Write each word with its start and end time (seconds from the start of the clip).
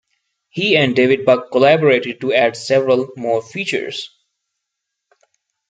He 0.49 0.75
and 0.77 0.95
David 0.95 1.25
Buck 1.25 1.51
collaborated 1.51 2.21
to 2.21 2.33
add 2.33 2.57
several 2.57 3.09
more 3.15 3.39
features. 3.43 4.09